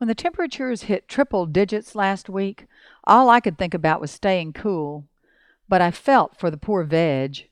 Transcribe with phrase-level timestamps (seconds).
[0.00, 2.64] When the temperatures hit triple digits last week,
[3.04, 5.04] all I could think about was staying cool,
[5.68, 7.50] but I felt for the poor veg.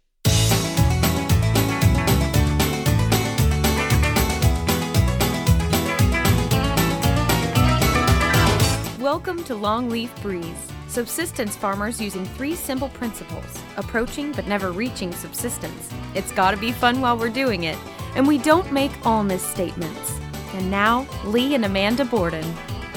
[8.99, 15.91] Welcome to Longleaf Breeze, subsistence farmers using three simple principles approaching but never reaching subsistence.
[16.15, 17.77] It's gotta be fun while we're doing it,
[18.15, 20.19] and we don't make all misstatements.
[20.55, 22.45] And now, Lee and Amanda Borden.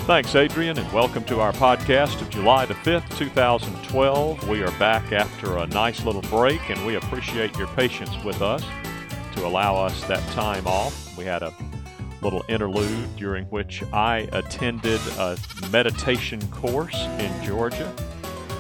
[0.08, 4.48] Thanks, Adrian, and welcome to our podcast of July the 5th, 2012.
[4.48, 8.64] We are back after a nice little break, and we appreciate your patience with us
[9.36, 11.18] to allow us that time off.
[11.18, 11.54] We had a
[12.22, 15.38] little interlude during which I attended a
[15.72, 17.94] meditation course in Georgia,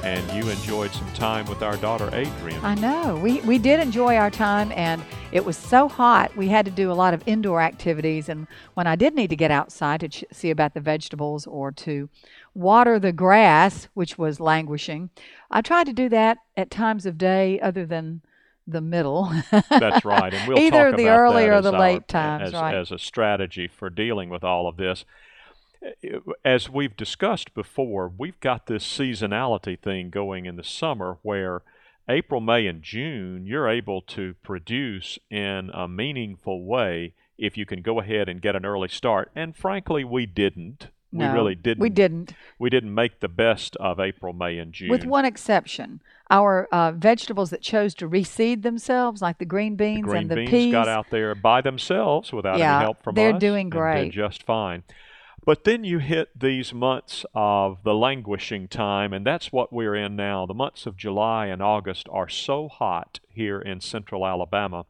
[0.03, 2.59] and you enjoyed some time with our daughter Adrian.
[2.63, 3.15] I know.
[3.17, 6.35] We, we did enjoy our time, and it was so hot.
[6.35, 8.27] We had to do a lot of indoor activities.
[8.29, 11.71] And when I did need to get outside to ch- see about the vegetables or
[11.73, 12.09] to
[12.53, 15.09] water the grass, which was languishing,
[15.49, 18.21] I tried to do that at times of day other than
[18.67, 19.31] the middle.
[19.69, 22.47] That's right, and we'll Either talk the about early that or the our- late times,
[22.47, 22.75] as, right.
[22.75, 25.05] as a strategy for dealing with all of this.
[26.45, 31.61] As we've discussed before, we've got this seasonality thing going in the summer where
[32.09, 37.81] April, May, and June you're able to produce in a meaningful way if you can
[37.81, 39.31] go ahead and get an early start.
[39.35, 40.89] And frankly, we didn't.
[41.11, 41.81] no, we really didn't.
[41.81, 42.33] We didn't.
[42.59, 44.89] We didn't make the best of April, May, and June.
[44.89, 49.77] With one exception, our uh, vegetables that chose to reseed themselves, like the green the
[49.77, 53.03] beans green and the beans peas, got out there by themselves without Yeah, any help
[53.03, 53.15] from us.
[53.15, 53.39] they're us.
[53.39, 54.11] doing and did great.
[54.11, 54.83] just fine.
[55.43, 60.15] But then you hit these months of the languishing time, and that's what we're in
[60.15, 60.45] now.
[60.45, 64.85] The months of July and August are so hot here in central Alabama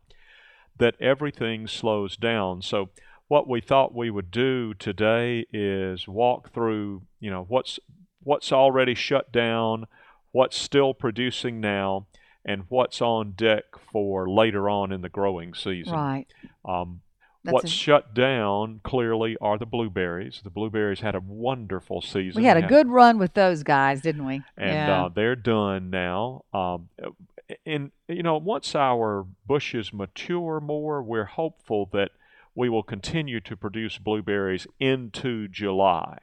[0.77, 2.61] that everything slows down.
[2.61, 2.89] So
[3.29, 7.79] what we thought we would do today is walk through, you know, what's
[8.23, 9.85] what's already shut down,
[10.31, 12.07] what's still producing now,
[12.43, 15.93] and what's on deck for later on in the growing season.
[15.93, 16.27] right?
[16.65, 17.01] Um,
[17.43, 20.41] That's What's a- shut down clearly are the blueberries.
[20.43, 22.41] The blueberries had a wonderful season.
[22.41, 24.41] We had a good run with those guys, didn't we?
[24.57, 25.03] and yeah.
[25.05, 26.43] uh, they're done now.
[26.53, 26.89] Um,
[27.65, 32.11] and you know, once our bushes mature more, we're hopeful that
[32.53, 36.17] we will continue to produce blueberries into July.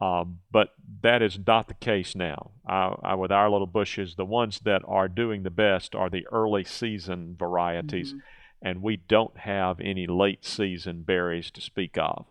[0.00, 2.52] Um, but that is not the case now.
[2.66, 6.26] I, I, with our little bushes, the ones that are doing the best are the
[6.30, 8.20] early season varieties, Mhm.
[8.60, 12.26] And we don't have any late season berries to speak of.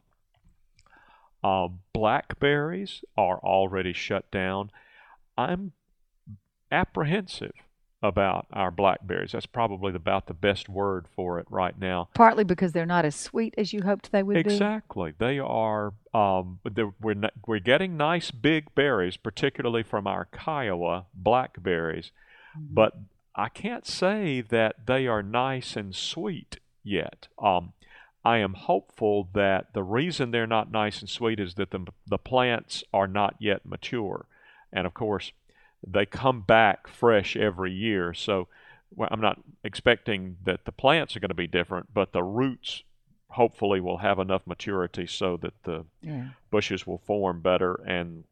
[1.43, 4.71] Uh, blackberries are already shut down.
[5.37, 5.71] I'm
[6.71, 7.53] apprehensive
[8.03, 9.31] about our blackberries.
[9.31, 12.09] That's probably about the best word for it right now.
[12.13, 14.39] Partly because they're not as sweet as you hoped they would be.
[14.39, 15.13] Exactly.
[15.17, 15.93] They are.
[16.13, 16.59] Um,
[17.01, 22.11] we're n- we're getting nice big berries, particularly from our Kiowa blackberries,
[22.57, 22.67] Mhm.
[22.73, 22.93] but
[23.37, 27.27] I can't say that they are nice and sweet yet.
[27.37, 27.73] Um,
[28.25, 32.17] I am hopeful that the reason they're not nice and sweet is that the the
[32.17, 34.25] plants are not yet mature,
[34.73, 35.31] and of course,
[35.85, 38.13] they come back fresh every year.
[38.13, 38.47] So
[38.95, 42.83] well, I'm not expecting that the plants are going to be different, but the roots
[43.29, 46.29] hopefully will have enough maturity so that the Yeah.
[46.49, 48.23] bushes will form better and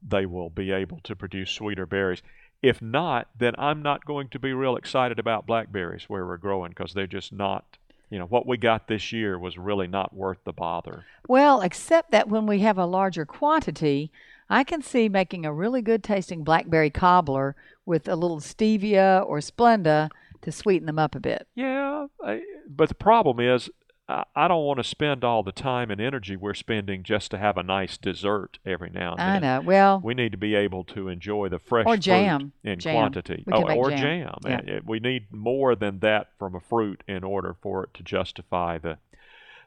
[0.00, 2.22] they will be able to produce sweeter berries.
[2.64, 6.70] If not, then I'm not going to be real excited about blackberries where we're growing
[6.70, 7.76] because they're just not,
[8.08, 11.04] you know, what we got this year was really not worth the bother.
[11.28, 14.10] Well, except that when we have a larger quantity,
[14.48, 17.54] I can see making a really good tasting blackberry cobbler
[17.84, 20.08] with a little stevia or Splenda
[20.40, 21.46] to sweeten them up a bit.
[21.54, 23.68] Yeah, I, but the problem is,
[24.06, 27.56] I, don't want to spend all the time and energy we're spending just to have
[27.56, 29.44] a nice dessert every now and I then.
[29.44, 29.60] I know.
[29.62, 32.52] Well, We need to be able to enjoy the fresh Or jam.
[32.62, 32.94] in Jam.
[32.94, 33.44] quantity.
[33.50, 34.34] Oh, or jam.
[34.44, 34.60] Yeah.
[34.68, 38.78] Uh, We need more than that from a fruit in order for it to justify
[38.78, 38.98] the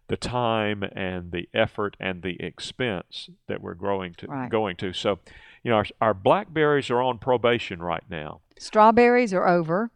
[0.09, 4.49] the time and the effort and the expense that we're growing to Right.
[4.49, 4.93] going to.
[4.93, 5.19] So,
[5.63, 8.39] you know, our, our blackberries are on probation right now.
[8.57, 9.91] strawberries are over.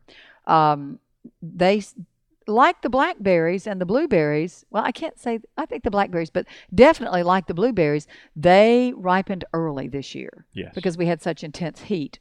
[0.47, 0.99] Um,
[1.41, 1.81] they
[2.47, 4.65] like the blackberries and the blueberries.
[4.71, 8.07] Well, I can't say I think the blackberries, but definitely like the blueberries.
[8.35, 10.73] They ripened early this year Yes.
[10.73, 12.19] because we had such intense heat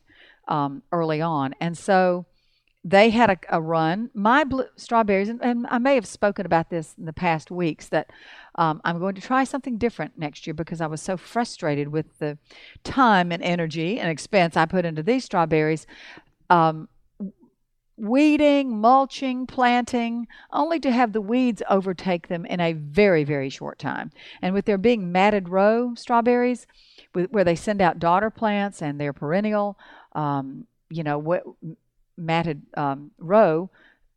[0.49, 2.27] um, early on, and so
[2.83, 4.11] they had a, a run.
[4.15, 7.89] My blue, strawberries, and, and I may have spoken about this in the past weeks
[7.89, 8.09] that
[8.55, 12.19] um, I'm going to try something different next year because I was so frustrated with
[12.19, 12.39] the
[12.83, 15.87] time and energy and expense I put into these strawberries.
[16.49, 16.89] Um,
[18.01, 23.79] weeding, mulching, planting, only to have the weeds overtake them in a very, very short
[23.79, 24.11] time.
[24.41, 26.67] And with there being matted row strawberries,
[27.13, 29.79] where they send out daughter plants and they're perennial,
[30.15, 31.43] um, you know, what
[32.17, 33.71] matted um, row,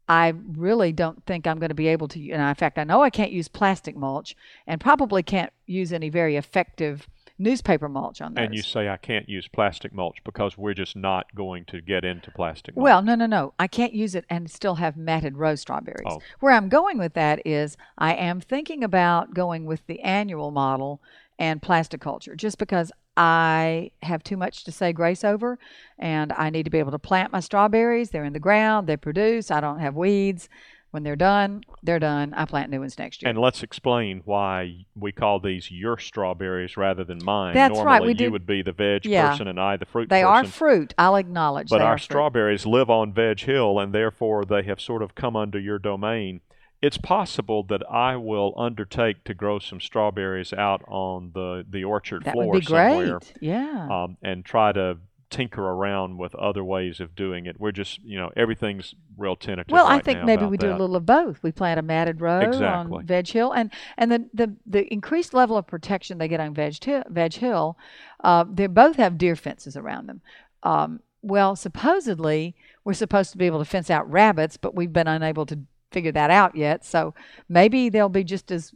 [0.08, 2.32] I really don't think I'm going to be able to.
[2.32, 4.36] And in fact, I know I can't use plastic mulch,
[4.68, 7.08] and probably can't use any very effective
[7.38, 8.46] newspaper mulch on those.
[8.46, 12.06] And you say I can't use plastic mulch because we're just not going to get
[12.06, 12.84] into plastic mulch.
[12.84, 13.54] Well, no, no, no.
[13.60, 16.06] I can't use it and still have matted row strawberries.
[16.06, 16.22] Oh.
[16.40, 21.02] Where I'm going with that is I am thinking about going with the annual model
[21.40, 25.60] and plastic culture just because I have too much to say grace over
[26.00, 28.10] and I need to be able to plant my strawberries.
[28.10, 30.50] They're in the ground, they produce, I don't have weeds.
[30.94, 32.36] When they're done, they're done.
[32.36, 33.30] I plant new ones next year.
[33.32, 37.56] And let's explain why we call these your strawberries rather than mine.
[37.56, 39.32] That's Normally, right, we you do- would be the veg Yeah.
[39.32, 40.28] person and I the fruit they person.
[40.28, 40.94] are fruit.
[41.00, 41.70] I'll acknowledge.
[41.72, 41.80] That.
[41.80, 45.60] But our strawberries live on Veg Hill, and therefore they have sort of come under
[45.60, 46.42] your domain.
[46.80, 52.24] It's possible that I will undertake to grow some strawberries out on the, the orchard
[52.26, 52.90] That floor would be great.
[52.92, 53.88] somewhere Yeah.
[53.90, 55.00] um, and try to
[55.34, 57.60] tinker around with other ways of doing it.
[57.60, 59.74] We're just, you know, everything's real tentative.
[59.74, 61.42] Well, I think maybe we do a little of both.
[61.42, 62.98] We plant a matted row Exactly.
[62.98, 66.54] on Veg Hill, and and the the, the increased level of protection they get on
[66.54, 67.78] Veg Hill, Veg Hill,
[68.24, 70.22] uh, they both have deer fences around them.
[70.62, 75.08] Um, well, supposedly we're supposed to be able to fence out rabbits, but we've been
[75.08, 75.60] unable to
[75.92, 76.86] figure that out yet.
[76.86, 77.16] So
[77.50, 78.74] maybe they'll be just as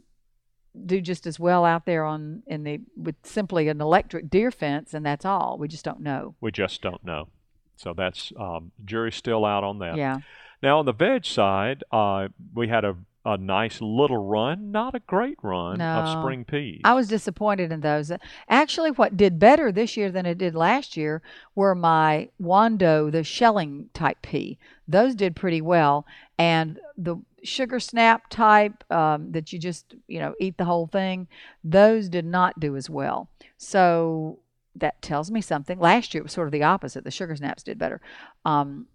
[0.86, 4.94] do just as well out there on in the with simply an electric deer fence,
[4.94, 5.56] and that's all.
[5.58, 6.34] We just don't know.
[6.40, 7.28] We just don't know.
[7.76, 9.96] So that's um, jury's still out on that.
[9.96, 10.18] Yeah.
[10.62, 15.00] Now on the veg side, uh, we had a, a nice little run, not a
[15.00, 16.80] great run of spring peas.
[16.82, 18.10] I was disappointed in those.
[18.48, 21.22] Actually, what did better this year than it did last year
[21.54, 24.58] were my Wando, the shelling type pea.
[24.88, 26.06] Those did pretty well,
[26.38, 31.28] and the sugar snap type um, that you just you know eat the whole thing,
[31.64, 33.28] those did not do as well.
[33.56, 34.38] So
[34.76, 35.78] that tells me something.
[35.78, 37.04] Last year it was sort of the opposite.
[37.04, 38.00] The sugar snaps did better,
[38.44, 38.86] um,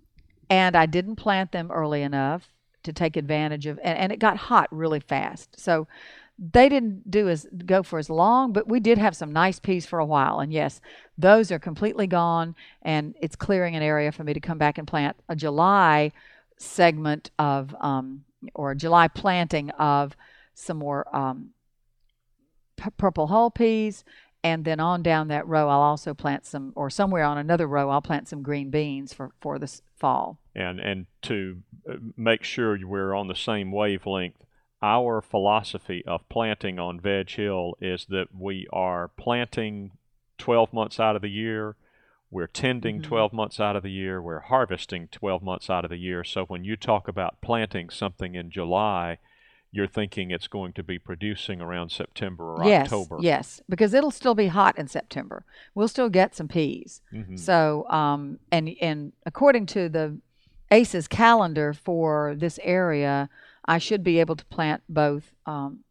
[0.50, 2.50] and I didn't plant them early enough
[2.84, 5.60] to take advantage of, and, and it got hot really fast.
[5.60, 5.88] So
[6.38, 9.86] they didn't do as go for as long, but we did have some nice peas
[9.86, 10.40] for a while.
[10.40, 10.82] And yes,
[11.18, 14.88] those are completely gone, and it's clearing an area for me to come back and
[14.88, 16.12] plant a July
[16.64, 18.24] segment of um,
[18.54, 20.16] or July planting of
[20.54, 21.52] some more um,
[22.78, 24.04] p- purple hull peas.
[24.46, 27.90] And then on down that row, I'll also plant some, or somewhere on another row,
[27.90, 30.40] I'll plant some green beans for for this fall.
[30.54, 34.44] and and to uh, make sure we're on the same wavelength,
[34.82, 39.92] our philosophy of planting on Veg Hill is that we are planting
[40.38, 41.78] 12 months out of the year.
[42.34, 43.04] We're tending Mhm.
[43.04, 44.20] 12 months out of the year.
[44.22, 46.24] We're harvesting 12 months out of the year.
[46.24, 49.20] So when you talk about planting something in July,
[49.72, 53.18] you're thinking it's going to be producing around September or yes, October.
[53.22, 55.46] yes, because it'll still be hot in September.
[55.76, 57.02] We'll still get some peas.
[57.12, 57.38] Mhm.
[57.40, 60.20] So, um, and and according to the
[60.72, 63.30] ACES calendar for this area,
[63.66, 65.84] I should be able to plant both um,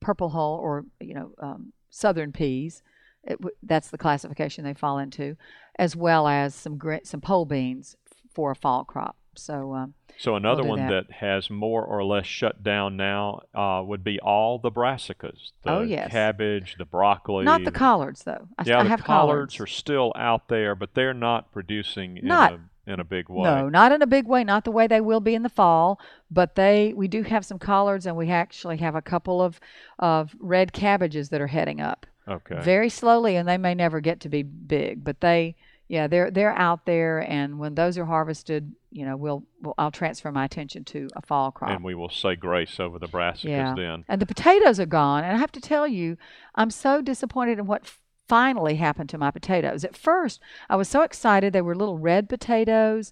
[0.00, 2.82] purple hull or you know um, southern peas.
[3.28, 5.36] W- that's the classification they fall into,
[5.78, 7.96] as well as some gri- some pole beans
[8.32, 9.16] for a fall crop.
[9.36, 11.06] So, um, So another do one that.
[11.08, 11.14] that.
[11.16, 15.52] has more or less shut down now uh, would be all the brassicas.
[15.62, 16.10] The Oh, yes.
[16.10, 17.44] cabbage, the broccoli.
[17.44, 18.48] not the collards though.
[18.58, 22.52] I, Yeah, I the have collards, are still out there, but they're not producing Not-
[22.54, 23.44] in a in a big way.
[23.44, 26.00] No, not in a big way, not the way they will be in the fall,
[26.28, 29.60] but they we do have some collards and we actually have a couple of
[30.00, 32.04] of red cabbages that are heading up.
[32.30, 32.60] Okay.
[32.62, 35.56] Very slowly and they may never get to be big, but they
[35.88, 39.90] yeah, they're they're out there and when those are harvested, you know, we'll, we'll I'll
[39.90, 41.70] transfer my attention to a fall crop.
[41.70, 43.74] and we will say grace over the brassicas Yeah.
[43.76, 44.04] then.
[44.08, 45.24] And the potatoes are gone.
[45.24, 46.16] And I have to tell you,
[46.54, 47.90] I'm so disappointed in what
[48.28, 49.82] finally happened to my potatoes.
[49.84, 51.52] At first, I was so excited.
[51.52, 53.10] They were little red potatoes.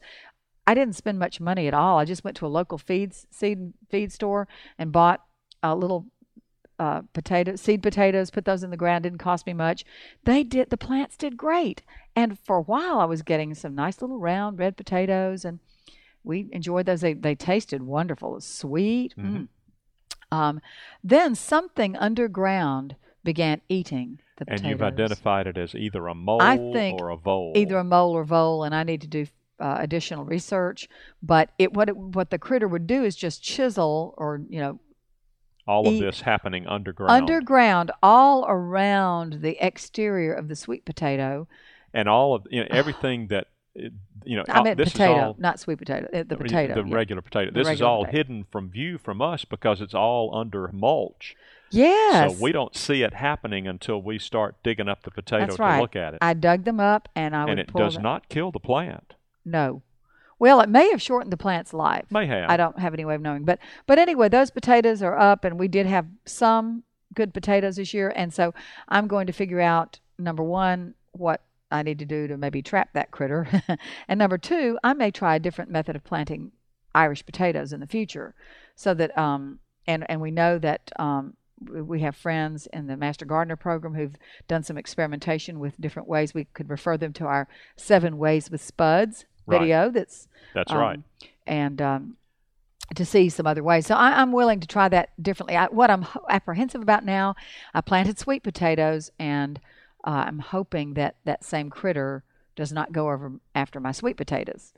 [0.64, 1.98] I didn't spend much money at all.
[1.98, 4.46] I just went to a local feed seed feed store
[4.78, 5.22] and bought
[5.64, 6.06] a little
[6.78, 8.30] uh, potato seed potatoes.
[8.30, 9.02] Put those in the ground.
[9.02, 9.84] Didn't cost me much.
[10.24, 10.70] They did.
[10.70, 11.82] The plants did great.
[12.14, 15.60] And for a while, I was getting some nice little round red potatoes, and
[16.24, 17.00] we enjoyed those.
[17.00, 18.40] They they tasted wonderful.
[18.40, 19.14] Sweet.
[19.16, 19.48] Mhm.
[20.30, 20.36] Mm.
[20.36, 20.60] Um,
[21.02, 24.60] then something underground began eating the potatoes.
[24.62, 27.52] And you've identified it as either a mole I think or a vole.
[27.56, 29.26] either a mole or vole, and I need to do
[29.58, 30.88] uh, additional research.
[31.22, 34.80] But it what it, what the critter would do is just chisel or you know
[35.68, 37.12] all of this happening underground.
[37.12, 41.46] underground all around the exterior of the sweet potato.
[41.94, 43.46] and all of you know everything that
[44.24, 46.06] you know, I meant this potato, all not sweet potato.
[46.12, 46.74] uh, The potato.
[46.82, 46.94] the yeah.
[46.94, 47.52] regular potato.
[47.52, 48.16] The This is all potato.
[48.16, 51.36] hidden from view from us because it's all under mulch.
[51.70, 52.32] Yes.
[52.36, 55.62] So we don't see it happening until we start digging up the potato That's to
[55.62, 55.80] right.
[55.80, 56.18] look at it.
[56.22, 58.02] I dug them up and I would and it does them.
[58.02, 59.14] not kill the plant.
[59.44, 59.82] No.
[60.38, 62.06] Well, it may have shortened the plant's life.
[62.10, 62.48] May have.
[62.48, 63.44] I don't have any way of knowing.
[63.44, 67.94] But but anyway, those potatoes are up and we did have some good potatoes this
[67.94, 68.54] year and so
[68.88, 72.90] I'm going to figure out number 1 what I need to do to maybe trap
[72.92, 73.48] that critter.
[74.08, 76.52] and number 2, I may try a different method of planting
[76.94, 78.34] Irish potatoes in the future
[78.74, 83.24] so that um and and we know that um we have friends in the Master
[83.24, 84.16] Gardener program who've
[84.46, 86.32] done some experimentation with different ways.
[86.32, 89.60] We could refer them to our Seven Ways with Spuds Right.
[89.60, 91.00] video that's That's um, right.
[91.46, 92.16] and um,
[92.94, 93.86] to see some other ways.
[93.86, 95.56] So I, I'm willing to try that differently.
[95.56, 97.34] I, what I'm apprehensive about now,
[97.74, 99.60] I planted sweet potatoes, and
[100.06, 102.24] uh, I'm hoping that that same critter
[102.56, 104.72] does not go over after my sweet potatoes.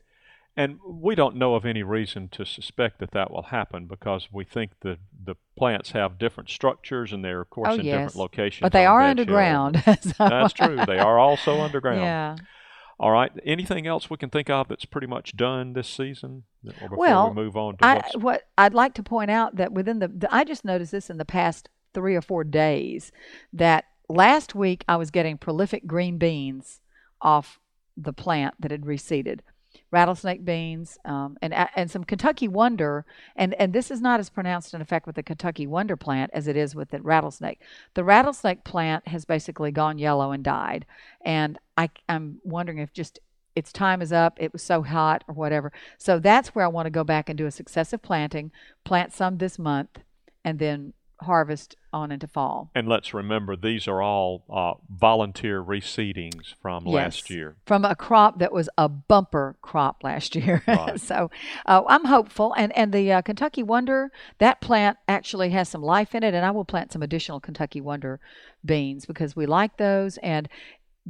[0.56, 4.44] And we don't know of any reason to suspect that that will happen because we
[4.44, 7.94] think the the plants have different structures and they're of course Oh, in yes.
[7.94, 8.60] different locations.
[8.62, 9.82] But they are underground.
[10.02, 10.76] so- That's true.
[10.86, 12.00] They are also underground.
[12.00, 12.36] Yeah.
[13.00, 13.32] All right.
[13.46, 16.44] Anything else we can think of that's pretty much done this season?
[16.66, 19.72] Or before Well, we move on to I, what I'd like to point out that
[19.72, 23.10] within the, the I just noticed this in the past three or four days
[23.54, 26.82] that last week I was getting prolific green beans
[27.22, 27.58] off
[27.96, 29.40] the plant that had reseeded,
[29.90, 33.04] rattlesnake beans, um, and and some Kentucky Wonder,
[33.36, 36.46] and and this is not as pronounced in effect with the Kentucky Wonder plant as
[36.46, 37.60] it is with the rattlesnake.
[37.94, 40.86] The rattlesnake plant has basically gone yellow and died,
[41.24, 43.18] and I I'm wondering if just
[43.56, 44.38] its time is up.
[44.40, 45.72] It was so hot or whatever.
[45.98, 48.52] So that's where I want to go back and do a successive planting,
[48.84, 49.98] plant some this month,
[50.44, 52.70] and then harvest on into fall.
[52.74, 57.56] and let's remember these are all uh, volunteer reseedings from last year.
[57.66, 60.62] From a crop that was a bumper crop last year.
[60.70, 61.00] Right.
[61.00, 61.30] so
[61.66, 62.54] uh, I'm hopeful.
[62.56, 66.32] And, and the uh, Kentucky Wonder, that plant actually has some life in it.
[66.32, 68.20] And I will plant some additional Kentucky Wonder
[68.64, 70.16] beans because we like those.
[70.18, 70.48] And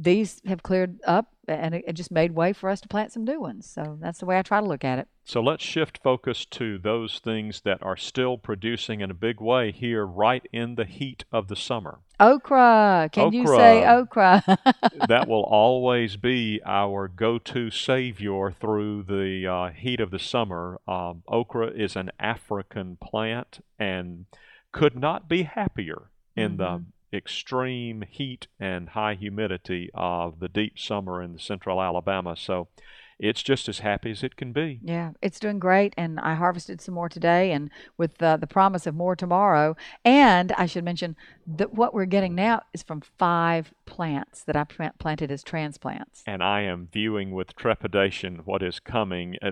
[0.01, 3.39] these have cleared up and it, just made way for us to plant some new
[3.39, 3.69] ones.
[3.69, 5.07] So that's the way I try to look at it.
[5.23, 9.71] So let's shift focus to those things that are still producing in a big way
[9.71, 11.99] here, right in the heat of the summer.
[12.19, 13.09] Okra.
[13.11, 14.43] Can you say okra?
[15.07, 20.79] that will always be our go-to savior through the uh, heat of the summer.
[20.87, 24.25] Um, okra is an African plant and
[24.71, 31.21] could not be happier in the extreme heat and high humidity of the deep summer
[31.21, 32.35] in central Alabama.
[32.35, 32.69] So
[33.21, 34.79] it's just as happy as it can be.
[34.83, 38.85] Yeah, it's doing great, and I harvested some more today, and with uh, the promise
[38.87, 39.77] of more tomorrow.
[40.03, 41.15] And I should mention
[41.47, 46.23] that what we're getting now is from five plants that I plant- planted as transplants.
[46.25, 49.35] and I am viewing with trepidation what is coming.
[49.41, 49.51] Uh,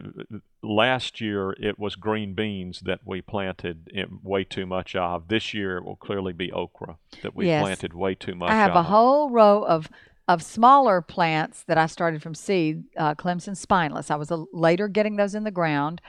[0.62, 3.90] last year, it was green beans that we planted
[4.24, 5.28] way too much of.
[5.28, 7.62] This year, it will clearly be okra that we Yes.
[7.62, 8.78] planted way too much I have of.
[8.78, 9.90] a whole row of
[10.30, 14.12] of smaller plants that I started from seed, uh, Clemson spineless.
[14.12, 16.02] I was a, later getting those in the ground,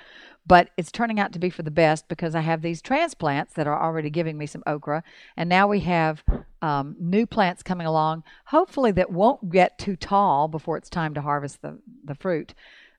[0.46, 3.66] but it's turning out to be for the best because I have these transplants that
[3.66, 5.02] are already giving me some okra,
[5.38, 6.22] and now we have
[6.60, 8.22] um, new plants coming along.
[8.44, 12.52] Hopefully, that won't get too tall before it's time to harvest the the fruit.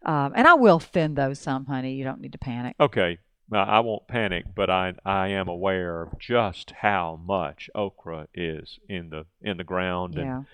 [0.04, 1.94] Um, and I will thin those some, honey.
[1.94, 2.76] You don't need to panic.
[2.80, 3.20] Okay,
[3.52, 8.80] now, I won't panic, but I I am aware of just how much okra is
[8.88, 10.46] in the in the ground Yeah, and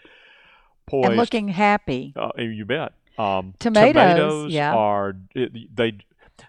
[0.87, 1.09] poised.
[1.09, 2.13] and looking happy.
[2.15, 2.93] Uh, you bet.
[3.17, 4.73] Um, Tomatoes, yeah.
[4.73, 5.97] are they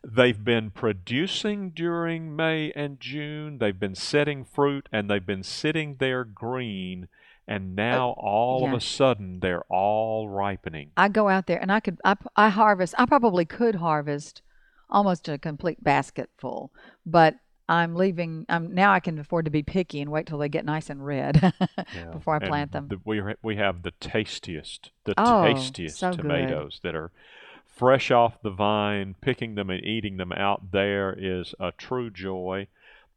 [0.06, 3.58] they've been producing during May and June.
[3.58, 7.08] They've been setting fruit and they've been sitting there green,
[7.46, 10.90] and now all of a sudden they're all ripening.
[10.96, 12.94] I go out there and I could I, I harvest.
[12.98, 14.42] I probably could harvest
[14.90, 16.72] almost a complete basket full,
[17.04, 17.36] but
[17.68, 18.46] I'm leaving.
[18.48, 21.04] I'm now I can afford to be picky and wait till they get nice and
[21.04, 21.52] red
[21.94, 22.10] Yeah.
[22.12, 22.88] before I And plant them.
[22.88, 26.22] the- we we have the tastiest, the Oh, tastiest so good.
[26.22, 27.10] tomatoes that are
[27.66, 29.14] fresh off the vine.
[29.20, 32.68] Picking them and eating them out there is a true joy.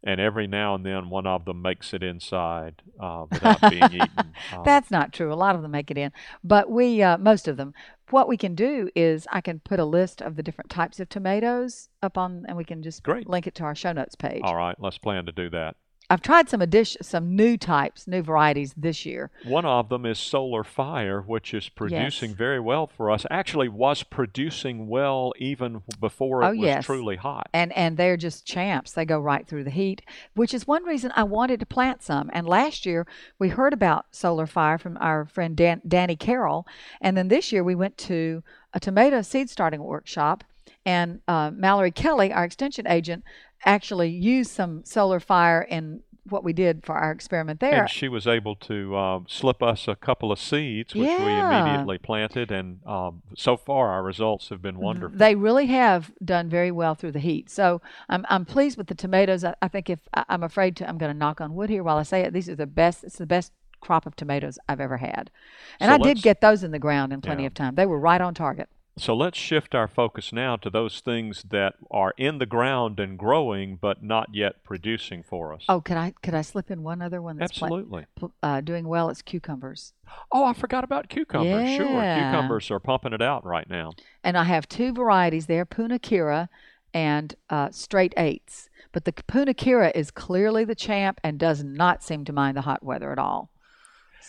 [0.03, 4.33] And every now and then, one of them makes it inside uh, without being eaten.
[4.51, 5.31] Uh, That's not true.
[5.31, 6.11] A lot of them make it in,
[6.43, 7.73] but we uh, most of them.
[8.09, 11.07] What we can do is I can put a list of the different types of
[11.07, 13.29] tomatoes up on, and we can just Great.
[13.29, 14.41] link it to our show notes page.
[14.43, 15.75] all right, let's plan to do that.
[16.11, 19.31] I've tried some addition, some new types, new varieties this year.
[19.45, 22.37] One of them is Solar Fire, which is producing yes.
[22.37, 23.25] very well for us.
[23.31, 26.85] Actually, was producing well even before it oh, was yes.
[26.85, 27.47] truly hot.
[27.53, 28.91] And and they're just champs.
[28.91, 30.01] They go right through the heat,
[30.33, 32.29] which is one reason I wanted to plant some.
[32.33, 33.07] And last year
[33.39, 36.67] we heard about Solar Fire from our friend Dan, Danny Carroll,
[36.99, 40.43] and then this year we went to a tomato seed starting workshop
[40.85, 43.23] and uh, Mallory Kelly, our extension agent,
[43.65, 47.81] actually used some solar fire in what we did for our experiment there.
[47.81, 51.25] And she was able to uh, slip us a couple of seeds, which yeah.
[51.25, 55.17] we immediately planted, and um, so far our results have been wonderful.
[55.17, 57.49] They really have done very well through the heat.
[57.49, 59.43] So I'm I'm pleased with the tomatoes.
[59.43, 61.97] I, I think if I'm afraid to, I'm going to knock on wood here while
[61.97, 62.33] I say it.
[62.33, 63.03] These are the best.
[63.03, 65.31] It's the best crop of tomatoes I've ever had,
[65.79, 67.47] and so I did get those in the ground in plenty yeah.
[67.47, 67.75] of time.
[67.75, 68.69] They were right on target.
[68.97, 73.17] So let's shift our focus now to those things that are in the ground and
[73.17, 75.63] growing, but not yet producing for us.
[75.69, 78.87] Oh, could I could I slip in one other one that's absolutely pl- uh, doing
[78.87, 79.09] well?
[79.09, 79.93] It's cucumbers.
[80.31, 81.69] Oh, I forgot about cucumbers.
[81.69, 81.77] Yeah.
[81.77, 81.87] Sure,
[82.31, 83.93] cucumbers are pumping it out right now.
[84.23, 86.49] And I have two varieties there: Poona Kheera
[86.93, 88.69] and uh, Straight Eights.
[88.91, 92.61] But the Poona Kheera is clearly the champ and does not seem to mind the
[92.61, 93.49] hot weather at all.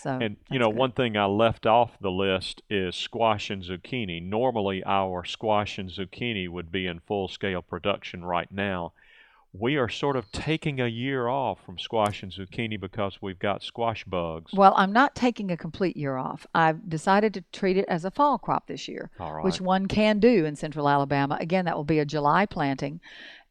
[0.02, 0.78] So and you know, good.
[0.78, 4.20] one thing I left off the list is squash and zucchini.
[4.20, 8.92] Normally, our squash and zucchini would be in full scale production right now.
[9.52, 13.62] We are sort of taking a year off from squash and zucchini because we've got
[13.62, 14.52] squash bugs.
[14.54, 16.46] Well, I'm not taking a complete year off.
[16.54, 19.10] I've decided to treat it as a fall crop this year,
[19.42, 21.36] which one can do in central Alabama.
[21.38, 23.00] Again, that will be a July planting,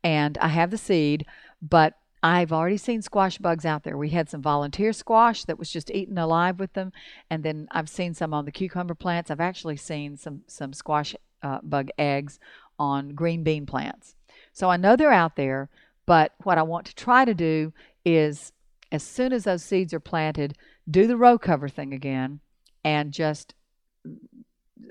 [0.03, 1.25] and I have the seed,
[1.61, 3.97] but I've already seen squash bugs out there.
[3.97, 6.91] We had some volunteer squash that was just eaten alive with them,
[7.29, 9.31] and then I've seen some on the cucumber plants.
[9.31, 12.39] I've actually seen some some squash uh, bug eggs
[12.77, 14.15] on green bean plants.
[14.53, 15.69] So I know they're out there,
[16.05, 17.73] but what I want to try to do
[18.05, 18.51] is
[18.91, 20.55] as soon as those seeds are planted,
[20.89, 22.41] do the row cover thing again
[22.83, 23.53] and just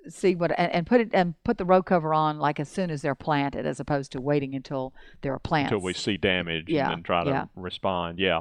[0.08, 2.90] see what and, and, put it and put the row cover on like as soon
[2.90, 4.92] as they're planted as opposed to waiting until
[5.22, 7.44] there are plants until we see damage yeah, and then try to yeah.
[7.56, 8.40] respond yeah.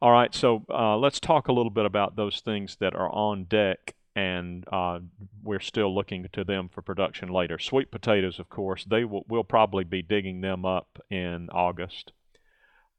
[0.00, 3.44] All right so uh, let's talk a little bit about those things that are on
[3.44, 4.98] deck and uh,
[5.42, 7.58] we're still looking to them for production later.
[7.58, 12.12] Sweet potatoes of course they will we'll probably be digging them up in august.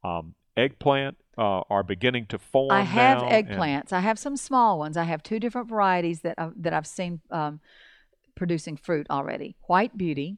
[0.04, 2.72] Um, eggplant uh, are beginning to form.
[2.72, 3.94] I have eggplants.
[3.94, 4.98] I have some small ones.
[4.98, 7.62] I have two different varieties that I've, that I've seen um,
[8.36, 10.38] producing fruit already: White Beauty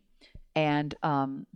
[0.55, 1.47] and um,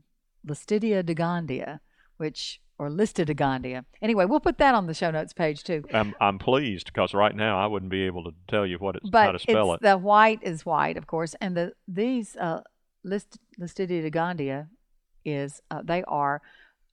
[0.45, 1.79] Listada de Gandia,
[2.17, 3.85] which or Listidigondia.
[4.01, 5.83] Anyway, we'll put that on the show notes page too.
[5.93, 9.09] I'm, I'm pleased because right now I wouldn't be able to tell you what it's
[9.09, 9.87] but how to spell it's, it.
[9.87, 12.61] The white is white, of course, and the these uh,
[13.03, 14.67] List, Listada de Gandia
[15.23, 16.41] is uh, they are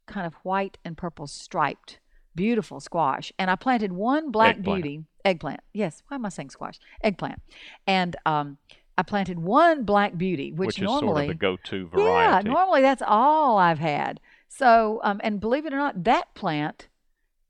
[0.07, 1.98] kind of white and purple striped
[2.35, 3.33] beautiful squash.
[3.38, 4.83] And I planted one black eggplant.
[4.83, 5.61] beauty eggplant.
[5.73, 6.79] Yes, why am I saying squash?
[7.03, 7.40] Eggplant.
[7.87, 8.59] And um,
[8.99, 12.47] I planted one black beauty, which, which is normally sort of the go-to variety.
[12.47, 14.21] yeah, normally that's all I've had.
[14.49, 16.88] So, um, and believe it or not, that plant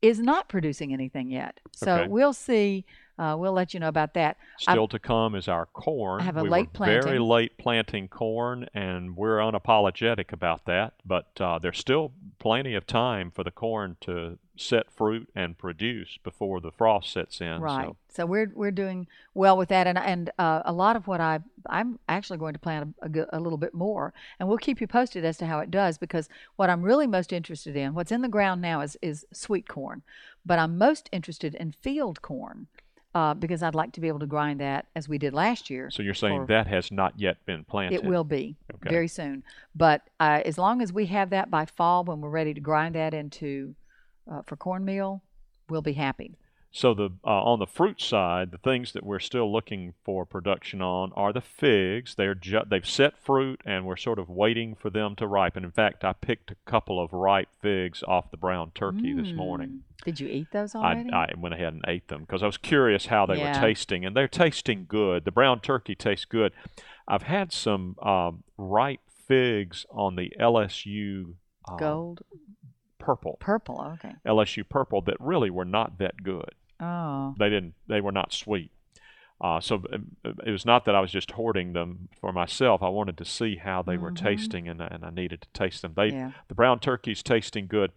[0.01, 1.59] is not producing anything yet.
[1.71, 2.07] So Okay.
[2.07, 2.85] we'll see.
[3.17, 4.37] Uh, we'll let you know about that.
[4.57, 6.21] Still to come is our corn.
[6.21, 10.93] I have a we late were very late planting corn, and we're unapologetic about that.
[11.05, 16.17] But uh, there's still plenty of time for the corn to set fruit and produce
[16.23, 17.61] before the frost sets in.
[17.61, 17.87] Right.
[17.87, 21.21] So So we're we're doing well with that, and and uh, a lot of what
[21.21, 24.81] I I'm actually going to plant a, a, a little bit more, and we'll keep
[24.81, 25.97] you posted as to how it does.
[25.97, 29.67] Because what I'm really most interested in, what's in the ground now, is is sweet
[29.67, 30.03] corn,
[30.45, 32.67] but I'm most interested in field corn.
[33.15, 35.91] Uh, because I'd like to be able to grind that as we did last year.
[35.91, 37.95] So you're saying for- that has not yet been planted.
[37.97, 38.89] It will be Okay.
[38.89, 39.43] very soon.
[39.75, 42.95] But uh, as long as we have that by fall, when we're ready to grind
[42.95, 43.75] that into
[44.29, 45.21] uh, for cornmeal,
[45.69, 46.37] we'll be happy.
[46.75, 50.81] So the uh, on the fruit side, the things that we're still looking for production
[50.81, 52.15] on are the figs.
[52.15, 55.63] They're ju- they've set fruit, and we're sort of waiting for them to ripen.
[55.63, 59.69] In fact, I picked a couple of ripe figs off the brown turkey this morning.
[60.01, 60.03] Mm.
[60.05, 61.11] Did you eat those I, already?
[61.11, 63.53] I went ahead and ate them because I was curious how they Yeah.
[63.53, 65.25] were tasting, and they're tasting good.
[65.25, 66.53] The brown turkey tastes good.
[67.07, 71.35] I've had some um, ripe figs on the LSU
[71.69, 72.23] uh, Gold,
[72.97, 73.79] purple, purple.
[74.03, 74.15] Okay.
[74.25, 76.55] LSU purple that really were not that good.
[76.83, 77.73] Oh, They didn't.
[77.87, 78.71] They were not sweet.
[79.41, 80.15] Uh, so um,
[80.45, 82.81] it was not that I was just hoarding them for myself.
[82.81, 84.17] I wanted to see how they were Mhm.
[84.23, 85.93] tasting, and, and I needed to taste them.
[85.95, 86.31] They yeah.
[86.47, 87.91] the brown turkey's tasting good.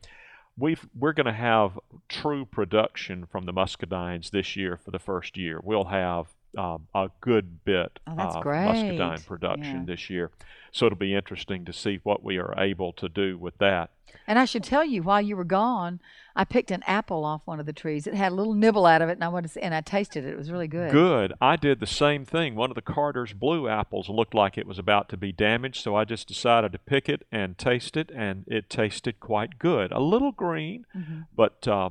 [0.59, 5.37] We've, we're going to have true production from the muscadines this year for the first
[5.37, 5.61] year.
[5.62, 9.85] We'll have um, a good bit Oh, of muscadine production Yeah.
[9.87, 10.31] this year.
[10.72, 13.90] So it'll be interesting to see what we are able to do with that.
[14.27, 16.01] And I should tell you, while you were gone,
[16.38, 18.07] I picked an apple off one of the trees.
[18.07, 20.25] It had a little nibble out of it, and I wanted to and I tasted
[20.25, 20.29] it.
[20.33, 20.92] It was really good.
[20.92, 21.33] Good.
[21.40, 22.55] I did the same thing.
[22.55, 25.96] One of the Carter's blue apples looked like it was about to be damaged, so
[25.96, 29.90] I just decided to pick it and taste it, and it tasted quite good.
[29.92, 31.20] A little green, Mm-hmm.
[31.35, 31.88] but uh,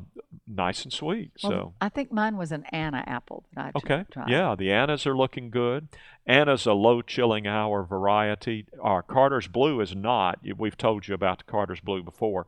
[0.47, 1.31] nice and sweet.
[1.43, 4.05] Well, so I think mine was an Anna apple that I Okay.
[4.11, 4.29] tried.
[4.29, 5.87] Yeah, the Annas are looking good.
[6.27, 8.65] Anna's a low chilling hour variety.
[8.81, 10.39] Our Carter's Blue is not.
[10.57, 12.47] We've told you about the Carter's Blue before.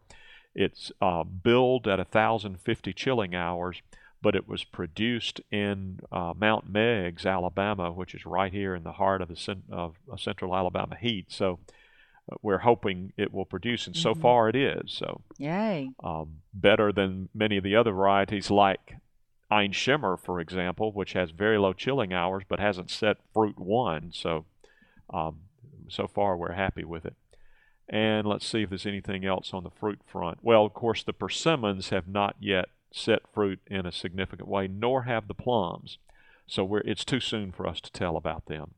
[0.57, 3.81] It's uh, billed at 1,050 chilling hours,
[4.23, 8.93] but it was produced in uh, Mount Meigs, Alabama, which is right here in the
[8.93, 11.27] heart of the cen- of uh, central Alabama heat.
[11.31, 11.59] So
[12.31, 14.21] uh, we're hoping it will produce, and so Mhm.
[14.21, 14.91] far it is.
[14.91, 15.91] So Yay.
[16.03, 18.95] um, better than many of the other varieties like
[19.51, 24.11] Ein Shemer, for example, which has very low chilling hours but hasn't set fruit one.
[24.11, 24.45] So,
[25.11, 25.41] um,
[25.87, 27.15] so far we're happy with it.
[27.89, 30.39] And let's see if there's anything else on the fruit front.
[30.41, 35.03] Well, of course, the persimmons have not yet set fruit in a significant way, nor
[35.03, 35.97] have the plums.
[36.47, 38.71] So we're, it's too soon for us to tell about them.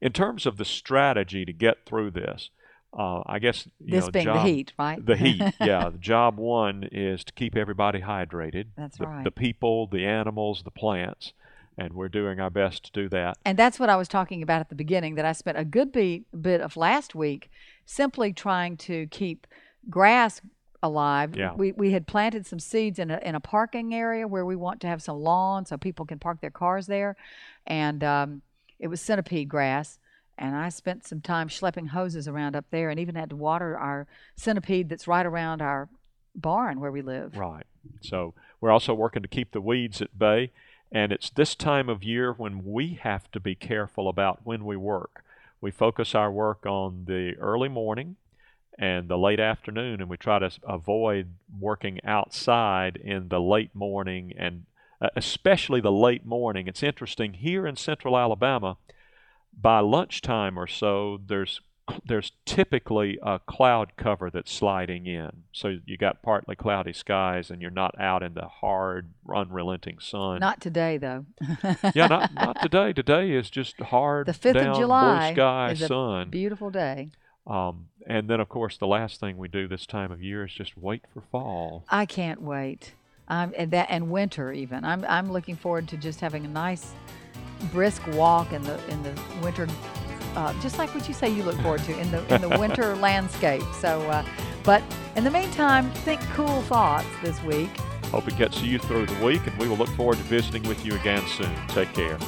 [0.00, 2.50] In terms of the strategy to get through this,
[2.96, 5.04] uh, I guess you This know, being the heat, right?
[5.04, 5.88] the heat, yeah.
[5.88, 8.66] The job one is to keep everybody hydrated.
[8.76, 9.24] That's the, right.
[9.24, 11.32] The people, the animals, the plants,
[11.78, 13.38] and we're doing our best to do that.
[13.44, 15.92] And that's what I was talking about at the beginning that I spent a good
[15.92, 17.50] bit, bit of last week
[17.86, 19.46] simply trying to keep
[19.88, 20.40] grass
[20.82, 21.36] alive.
[21.36, 21.54] Yeah.
[21.54, 24.80] We, we had planted some seeds in a, in a parking area where we want
[24.82, 27.16] to have some lawn so people can park their cars there.
[27.66, 28.42] And um,
[28.78, 29.98] it was centipede grass.
[30.38, 33.78] And I spent some time schlepping hoses around up there and even had to water
[33.78, 35.88] our centipede that's right around our
[36.34, 37.36] barn where we live.
[37.36, 37.66] Right.
[38.00, 40.50] So we're also working to keep the weeds at bay.
[40.92, 44.76] And it's this time of year when we have to be careful about when we
[44.76, 45.24] work.
[45.60, 48.16] We focus our work on the early morning
[48.78, 54.32] and the late afternoon, and we try to avoid working outside in the late morning
[54.36, 54.66] and
[55.00, 56.68] uh, especially the late morning.
[56.68, 58.76] It's interesting here in central Alabama,
[59.58, 61.60] by lunchtime or so, there's
[62.06, 65.44] there's typically a cloud cover that's sliding in.
[65.52, 70.40] So you got partly cloudy skies and you're not out in the hard, unrelenting sun.
[70.40, 71.26] Not today, though.
[71.94, 72.92] yeah, not not today.
[72.92, 76.30] Today is just hard, The 5th down, of July blue sky, is a sun.
[76.30, 77.10] beautiful day.
[77.46, 80.52] Um, and then, of course, the last thing we do this time of year is
[80.52, 81.84] just wait for fall.
[81.88, 82.94] I can't wait.
[83.28, 84.84] Um, and that and winter even.
[84.84, 86.92] I'm I'm looking forward to just having a nice,
[87.72, 89.66] brisk walk in the in the winter,
[90.36, 92.94] uh, just like what you say you look forward to in the in the winter
[93.08, 93.62] landscape.
[93.80, 94.24] So, uh,
[94.64, 94.82] but
[95.16, 97.70] in the meantime, think cool thoughts this week.
[98.06, 100.84] Hope it gets you through the week, and we will look forward to visiting with
[100.84, 101.54] you again soon.
[101.68, 102.18] Take care.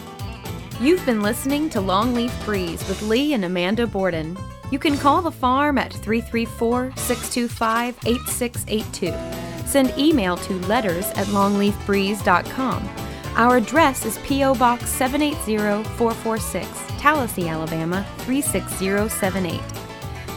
[0.81, 4.37] You've been listening to Longleaf Breeze with Lee and Amanda Borden.
[4.71, 9.67] You can call the farm at 334 625 8682.
[9.67, 12.88] Send email to letters at longleafbreeze.com.
[13.37, 14.55] Our address is P.O.
[14.55, 16.69] Box 780446,
[17.05, 19.61] Tallassee, Alabama 36078.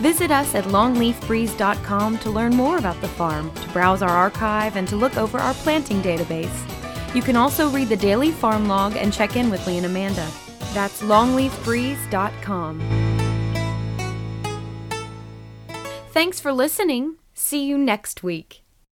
[0.02, 4.86] Visit us at longleafbreeze.com to learn more about the farm, to browse our archive, and
[4.90, 7.16] to look over our planting database.
[7.16, 10.30] You can also read the daily farm log and check in with Lee and Amanda.
[10.74, 12.82] That's longleafbreeze.com.
[16.12, 17.16] Thanks for listening.
[17.34, 18.67] See you next week.